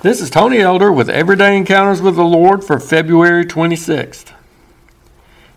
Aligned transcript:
This 0.00 0.20
is 0.20 0.30
Tony 0.30 0.58
Elder 0.58 0.92
with 0.92 1.10
Everyday 1.10 1.56
Encounters 1.56 2.00
with 2.00 2.14
the 2.14 2.22
Lord 2.22 2.62
for 2.62 2.78
February 2.78 3.44
26th. 3.44 4.32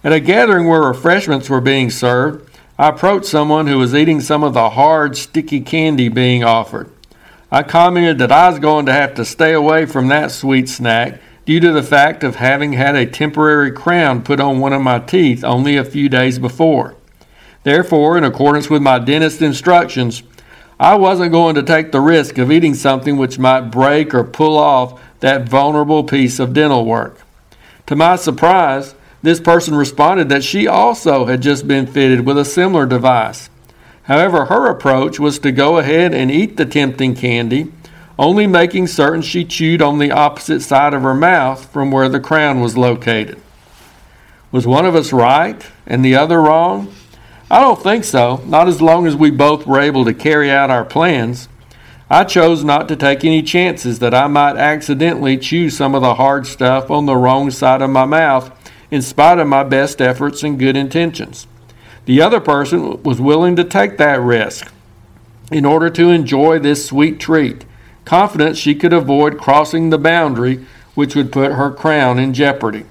At 0.04 0.14
a 0.14 0.20
gathering 0.20 0.68
where 0.68 0.82
refreshments 0.82 1.48
were 1.48 1.62
being 1.62 1.92
served, 1.92 2.50
I 2.76 2.90
approached 2.90 3.28
someone 3.28 3.68
who 3.68 3.78
was 3.78 3.94
eating 3.94 4.20
some 4.20 4.44
of 4.44 4.56
the 4.56 4.72
hard, 4.72 5.16
sticky 5.16 5.62
candy 5.62 6.10
being 6.10 6.44
offered. 6.44 6.92
I 7.52 7.62
commented 7.62 8.18
that 8.18 8.32
I 8.32 8.50
was 8.50 8.58
going 8.58 8.88
to 8.88 8.94
have 8.94 9.14
to 9.14 9.26
stay 9.26 9.54
away 9.54 9.86
from 9.86 10.08
that 10.08 10.32
sweet 10.32 10.68
snack 10.68 11.22
due 11.46 11.60
to 11.60 11.72
the 11.72 11.84
fact 11.84 12.24
of 12.24 12.38
having 12.38 12.74
had 12.74 12.96
a 12.96 13.06
temporary 13.06 13.72
crown 13.72 14.24
put 14.24 14.40
on 14.40 14.60
one 14.60 14.74
of 14.74 14.82
my 14.82 14.98
teeth 14.98 15.44
only 15.44 15.78
a 15.78 15.86
few 15.86 16.10
days 16.10 16.40
before. 16.40 16.96
Therefore, 17.62 18.18
in 18.18 18.24
accordance 18.24 18.72
with 18.72 18.82
my 18.82 18.98
dentist's 18.98 19.44
instructions, 19.44 20.24
I 20.82 20.96
wasn't 20.96 21.32
going 21.32 21.54
to 21.56 21.62
take 21.62 21.92
the 21.92 22.02
risk 22.02 22.40
of 22.40 22.52
eating 22.52 22.74
something 22.74 23.16
which 23.16 23.38
might 23.38 23.70
break 23.70 24.16
or 24.16 24.24
pull 24.24 24.58
off 24.58 25.00
that 25.20 25.48
vulnerable 25.48 26.04
piece 26.04 26.40
of 26.40 26.54
dental 26.54 26.86
work. 26.86 27.22
To 27.86 27.96
my 27.96 28.16
surprise, 28.16 28.96
this 29.22 29.40
person 29.40 29.76
responded 29.76 30.30
that 30.30 30.44
she 30.44 30.66
also 30.66 31.26
had 31.26 31.44
just 31.44 31.68
been 31.68 31.86
fitted 31.86 32.26
with 32.26 32.36
a 32.36 32.44
similar 32.44 32.88
device. 32.88 33.52
However, 34.06 34.46
her 34.46 34.68
approach 34.72 35.20
was 35.20 35.38
to 35.40 35.52
go 35.52 35.78
ahead 35.78 36.16
and 36.16 36.32
eat 36.32 36.58
the 36.58 36.66
tempting 36.66 37.14
candy, 37.14 37.72
only 38.18 38.48
making 38.48 38.88
certain 38.88 39.22
she 39.22 39.46
chewed 39.46 39.84
on 39.84 40.00
the 40.00 40.10
opposite 40.10 40.62
side 40.62 40.96
of 40.96 41.04
her 41.04 41.14
mouth 41.14 41.72
from 41.72 41.92
where 41.92 42.10
the 42.10 42.20
crown 42.20 42.60
was 42.60 42.76
located. 42.76 43.40
Was 44.52 44.66
one 44.66 44.88
of 44.88 44.96
us 44.96 45.14
right 45.14 45.64
and 45.86 46.04
the 46.04 46.16
other 46.16 46.42
wrong? 46.42 46.92
I 47.52 47.60
don't 47.60 47.84
think 47.84 48.06
so, 48.06 48.42
not 48.46 48.70
as 48.70 48.82
long 48.82 49.06
as 49.06 49.14
we 49.14 49.30
both 49.30 49.68
were 49.68 49.82
able 49.82 50.06
to 50.06 50.14
carry 50.14 50.50
out 50.50 50.70
our 50.70 50.86
plans. 50.86 51.50
I 52.10 52.24
chose 52.24 52.64
not 52.64 52.88
to 52.88 52.96
take 52.96 53.26
any 53.26 53.44
chances 53.44 54.00
that 54.00 54.14
I 54.14 54.28
might 54.28 54.56
accidentally 54.56 55.38
chew 55.38 55.70
some 55.70 55.94
of 55.94 56.02
the 56.02 56.16
hard 56.16 56.48
stuff 56.48 56.90
on 56.90 57.08
the 57.08 57.18
wrong 57.18 57.52
side 57.52 57.82
of 57.82 57.90
my 57.90 58.06
mouth 58.06 58.58
in 58.90 59.02
spite 59.02 59.38
of 59.38 59.50
my 59.50 59.64
best 59.64 60.00
efforts 60.00 60.44
and 60.44 60.58
good 60.58 60.78
intentions. 60.78 61.46
The 62.06 62.22
other 62.22 62.40
person 62.40 63.04
was 63.04 63.20
willing 63.20 63.58
to 63.58 63.66
take 63.66 63.98
that 63.98 64.22
risk 64.22 64.72
in 65.52 65.66
order 65.66 65.90
to 65.90 66.10
enjoy 66.10 66.58
this 66.58 66.86
sweet 66.86 67.20
treat, 67.20 67.66
confident 68.06 68.56
she 68.56 68.76
could 68.76 68.94
avoid 68.94 69.38
crossing 69.38 69.90
the 69.90 69.98
boundary 69.98 70.66
which 70.96 71.16
would 71.16 71.34
put 71.34 71.52
her 71.52 71.70
crown 71.70 72.18
in 72.18 72.34
jeopardy. 72.34 72.86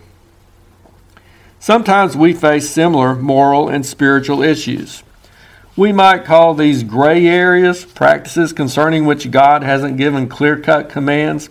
Sometimes 1.62 2.16
we 2.16 2.33
face 2.33 2.70
similar 2.70 3.14
moral 3.14 3.69
and 3.69 3.84
spiritual 3.84 4.42
issues. 4.42 5.03
We 5.77 5.92
might 5.92 6.25
call 6.25 6.55
these 6.55 6.83
gray 6.83 7.27
areas, 7.27 7.84
practices 7.84 8.55
concerning 8.55 9.05
which 9.05 9.30
God 9.30 9.62
hasn't 9.62 9.98
given 9.98 10.27
clear 10.27 10.58
cut 10.58 10.88
commands. 10.88 11.50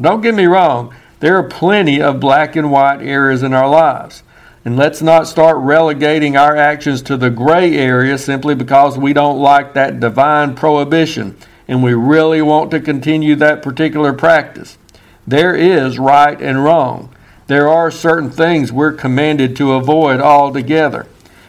Don't 0.00 0.20
get 0.20 0.36
me 0.36 0.46
wrong, 0.46 0.94
there 1.18 1.36
are 1.36 1.42
plenty 1.42 2.00
of 2.00 2.20
black 2.20 2.54
and 2.54 2.70
white 2.70 3.02
areas 3.02 3.42
in 3.42 3.52
our 3.52 3.68
lives. 3.68 4.22
And 4.64 4.76
let's 4.76 5.02
not 5.02 5.26
start 5.26 5.56
relegating 5.56 6.36
our 6.36 6.54
actions 6.54 7.02
to 7.02 7.16
the 7.16 7.30
gray 7.30 7.76
area 7.76 8.16
simply 8.16 8.54
because 8.54 8.96
we 8.96 9.12
don't 9.12 9.40
like 9.40 9.74
that 9.74 9.98
divine 9.98 10.54
prohibition 10.54 11.36
and 11.66 11.82
we 11.82 11.94
really 11.94 12.42
want 12.42 12.70
to 12.70 12.80
continue 12.80 13.34
that 13.36 13.64
particular 13.64 14.12
practice. 14.12 14.78
There 15.26 15.56
is 15.56 15.98
right 15.98 16.40
and 16.40 16.62
wrong 16.62 17.12
there 17.48 17.68
are 17.68 17.90
certain 17.90 18.30
things 18.30 18.70
we're 18.70 18.92
commanded 18.92 19.56
to 19.56 19.72
avoid 19.72 20.20
altogether. 20.20 21.06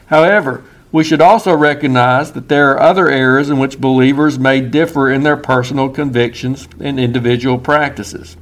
However, 0.08 0.64
we 0.92 1.04
should 1.04 1.22
also 1.22 1.56
recognize 1.56 2.32
that 2.32 2.50
there 2.50 2.72
are 2.72 2.80
other 2.80 3.10
areas 3.10 3.50
in 3.50 3.60
which 3.60 3.82
believers 3.82 4.40
may 4.40 4.62
differ 4.62 5.12
in 5.12 5.24
their 5.24 5.38
personal 5.38 5.90
convictions 5.90 6.68
and 6.80 7.00
individual 7.00 7.60
practices. 7.60 8.38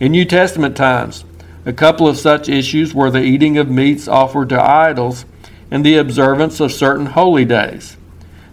In 0.00 0.12
New 0.12 0.24
Testament 0.24 0.76
times, 0.76 1.24
a 1.66 1.72
couple 1.72 2.08
of 2.08 2.16
such 2.16 2.48
issues 2.48 2.94
were 2.94 3.10
the 3.10 3.22
eating 3.22 3.58
of 3.58 3.70
meats 3.70 4.08
offered 4.08 4.48
to 4.48 4.60
idols 4.60 5.26
and 5.70 5.84
the 5.84 5.98
observance 5.98 6.58
of 6.58 6.72
certain 6.72 7.06
holy 7.06 7.44
days. 7.44 7.96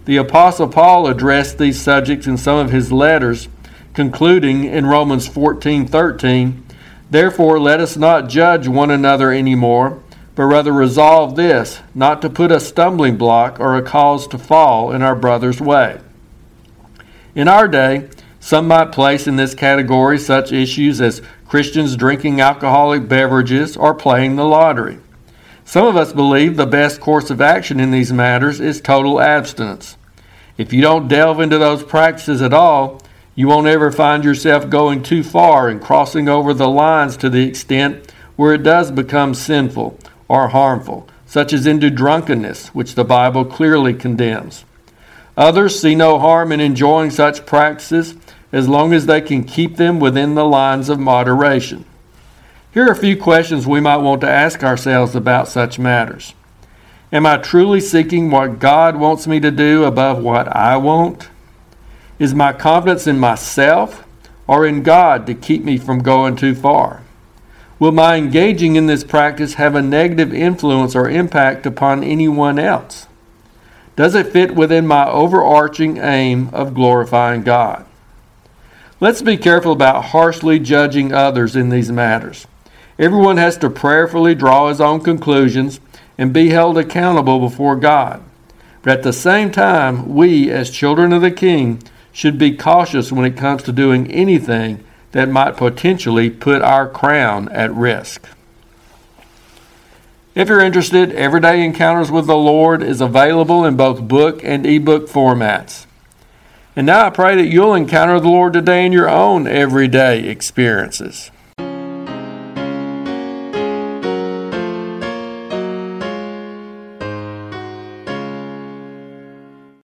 The 0.04 0.18
Apostle 0.18 0.68
Paul 0.68 1.06
addressed 1.08 1.56
these 1.56 1.80
subjects 1.80 2.26
in 2.26 2.36
some 2.36 2.58
of 2.58 2.70
his 2.70 2.92
letters, 2.92 3.48
concluding 3.94 4.64
in 4.64 4.86
Romans 4.86 5.26
14:13, 5.26 6.62
Therefore, 7.10 7.60
let 7.60 7.80
us 7.80 7.96
not 7.96 8.28
judge 8.28 8.66
one 8.66 8.90
another 8.90 9.30
any 9.30 9.54
more, 9.54 10.02
but 10.34 10.44
rather 10.44 10.72
resolve 10.72 11.36
this, 11.36 11.80
not 11.94 12.20
to 12.22 12.30
put 12.30 12.52
a 12.52 12.60
stumbling 12.60 13.16
block 13.16 13.58
or 13.60 13.76
a 13.76 13.82
cause 13.82 14.26
to 14.28 14.38
fall 14.38 14.92
in 14.92 15.02
our 15.02 15.14
brother's 15.14 15.60
way. 15.60 16.00
In 17.34 17.48
our 17.48 17.68
day, 17.68 18.08
some 18.40 18.68
might 18.68 18.92
place 18.92 19.26
in 19.26 19.36
this 19.36 19.54
category 19.54 20.18
such 20.18 20.52
issues 20.52 21.00
as 21.00 21.22
Christians 21.48 21.96
drinking 21.96 22.40
alcoholic 22.40 23.08
beverages 23.08 23.76
or 23.76 23.94
playing 23.94 24.36
the 24.36 24.44
lottery. 24.44 24.98
Some 25.64 25.86
of 25.86 25.96
us 25.96 26.12
believe 26.12 26.56
the 26.56 26.66
best 26.66 27.00
course 27.00 27.30
of 27.30 27.40
action 27.40 27.80
in 27.80 27.90
these 27.90 28.12
matters 28.12 28.60
is 28.60 28.80
total 28.80 29.20
abstinence. 29.20 29.96
If 30.56 30.72
you 30.72 30.80
don't 30.80 31.08
delve 31.08 31.40
into 31.40 31.58
those 31.58 31.82
practices 31.82 32.40
at 32.40 32.54
all, 32.54 33.00
you 33.36 33.46
won't 33.46 33.66
ever 33.66 33.92
find 33.92 34.24
yourself 34.24 34.68
going 34.70 35.02
too 35.02 35.22
far 35.22 35.68
and 35.68 35.80
crossing 35.80 36.26
over 36.26 36.54
the 36.54 36.68
lines 36.68 37.18
to 37.18 37.28
the 37.28 37.46
extent 37.46 38.10
where 38.34 38.54
it 38.54 38.62
does 38.62 38.90
become 38.90 39.34
sinful 39.34 39.98
or 40.26 40.48
harmful, 40.48 41.06
such 41.26 41.52
as 41.52 41.66
into 41.66 41.90
drunkenness, 41.90 42.68
which 42.68 42.94
the 42.94 43.04
Bible 43.04 43.44
clearly 43.44 43.92
condemns. 43.92 44.64
Others 45.36 45.78
see 45.78 45.94
no 45.94 46.18
harm 46.18 46.50
in 46.50 46.60
enjoying 46.60 47.10
such 47.10 47.44
practices 47.44 48.14
as 48.52 48.68
long 48.68 48.94
as 48.94 49.04
they 49.04 49.20
can 49.20 49.44
keep 49.44 49.76
them 49.76 50.00
within 50.00 50.34
the 50.34 50.44
lines 50.44 50.88
of 50.88 50.98
moderation. 50.98 51.84
Here 52.72 52.86
are 52.86 52.92
a 52.92 52.96
few 52.96 53.18
questions 53.18 53.66
we 53.66 53.80
might 53.80 53.98
want 53.98 54.22
to 54.22 54.30
ask 54.30 54.64
ourselves 54.64 55.14
about 55.14 55.48
such 55.48 55.78
matters. 55.78 56.32
Am 57.12 57.26
I 57.26 57.36
truly 57.36 57.80
seeking 57.80 58.30
what 58.30 58.58
God 58.58 58.96
wants 58.96 59.26
me 59.26 59.40
to 59.40 59.50
do 59.50 59.84
above 59.84 60.22
what 60.22 60.48
I 60.48 60.78
want? 60.78 61.28
Is 62.18 62.34
my 62.34 62.52
confidence 62.52 63.06
in 63.06 63.18
myself 63.18 64.06
or 64.46 64.66
in 64.66 64.82
God 64.82 65.26
to 65.26 65.34
keep 65.34 65.64
me 65.64 65.76
from 65.76 66.02
going 66.02 66.36
too 66.36 66.54
far? 66.54 67.02
Will 67.78 67.92
my 67.92 68.16
engaging 68.16 68.76
in 68.76 68.86
this 68.86 69.04
practice 69.04 69.54
have 69.54 69.74
a 69.74 69.82
negative 69.82 70.32
influence 70.32 70.96
or 70.96 71.10
impact 71.10 71.66
upon 71.66 72.02
anyone 72.02 72.58
else? 72.58 73.06
Does 73.96 74.14
it 74.14 74.32
fit 74.32 74.54
within 74.54 74.86
my 74.86 75.06
overarching 75.08 75.98
aim 75.98 76.48
of 76.52 76.74
glorifying 76.74 77.42
God? 77.42 77.84
Let's 78.98 79.20
be 79.20 79.36
careful 79.36 79.72
about 79.72 80.06
harshly 80.06 80.58
judging 80.58 81.12
others 81.12 81.54
in 81.54 81.68
these 81.68 81.92
matters. 81.92 82.46
Everyone 82.98 83.36
has 83.36 83.58
to 83.58 83.68
prayerfully 83.68 84.34
draw 84.34 84.68
his 84.68 84.80
own 84.80 85.00
conclusions 85.00 85.80
and 86.16 86.32
be 86.32 86.48
held 86.48 86.78
accountable 86.78 87.40
before 87.40 87.76
God. 87.76 88.22
But 88.82 88.98
at 88.98 89.02
the 89.02 89.12
same 89.12 89.50
time, 89.50 90.14
we, 90.14 90.50
as 90.50 90.70
children 90.70 91.12
of 91.12 91.20
the 91.20 91.30
King, 91.30 91.82
should 92.16 92.38
be 92.38 92.56
cautious 92.56 93.12
when 93.12 93.26
it 93.26 93.36
comes 93.36 93.62
to 93.62 93.70
doing 93.70 94.10
anything 94.10 94.82
that 95.12 95.28
might 95.28 95.54
potentially 95.54 96.30
put 96.30 96.62
our 96.62 96.88
crown 96.88 97.46
at 97.50 97.70
risk. 97.74 98.26
If 100.34 100.48
you're 100.48 100.62
interested, 100.62 101.12
Everyday 101.12 101.62
Encounters 101.62 102.10
with 102.10 102.26
the 102.26 102.34
Lord 102.34 102.82
is 102.82 103.02
available 103.02 103.66
in 103.66 103.76
both 103.76 104.08
book 104.08 104.40
and 104.42 104.64
ebook 104.64 105.10
formats. 105.10 105.84
And 106.74 106.86
now 106.86 107.04
I 107.04 107.10
pray 107.10 107.36
that 107.36 107.48
you'll 107.48 107.74
encounter 107.74 108.18
the 108.18 108.30
Lord 108.30 108.54
today 108.54 108.86
in 108.86 108.92
your 108.92 109.10
own 109.10 109.46
everyday 109.46 110.26
experiences. 110.26 111.30